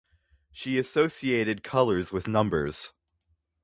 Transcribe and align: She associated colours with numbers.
She 0.51 0.79
associated 0.79 1.61
colours 1.63 2.11
with 2.11 2.27
numbers. 2.27 2.91